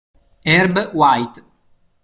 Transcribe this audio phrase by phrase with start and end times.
[0.45, 1.43] Herb White